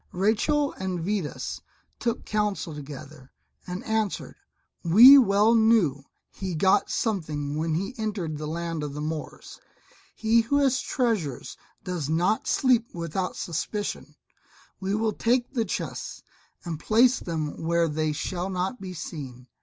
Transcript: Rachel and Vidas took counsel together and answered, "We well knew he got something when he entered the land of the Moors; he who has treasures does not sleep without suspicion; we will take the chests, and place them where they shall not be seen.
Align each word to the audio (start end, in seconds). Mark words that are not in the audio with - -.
Rachel 0.13 0.73
and 0.79 0.99
Vidas 0.99 1.61
took 1.99 2.25
counsel 2.25 2.73
together 2.73 3.31
and 3.67 3.83
answered, 3.85 4.35
"We 4.81 5.19
well 5.19 5.53
knew 5.53 6.05
he 6.31 6.55
got 6.55 6.89
something 6.89 7.55
when 7.55 7.75
he 7.75 7.93
entered 7.99 8.39
the 8.39 8.47
land 8.47 8.81
of 8.81 8.95
the 8.95 8.99
Moors; 9.01 9.59
he 10.15 10.41
who 10.41 10.57
has 10.57 10.81
treasures 10.81 11.55
does 11.83 12.09
not 12.09 12.47
sleep 12.47 12.87
without 12.95 13.35
suspicion; 13.35 14.15
we 14.79 14.95
will 14.95 15.13
take 15.13 15.53
the 15.53 15.65
chests, 15.65 16.23
and 16.65 16.79
place 16.79 17.19
them 17.19 17.61
where 17.61 17.87
they 17.87 18.11
shall 18.11 18.49
not 18.49 18.81
be 18.81 18.95
seen. 18.95 19.45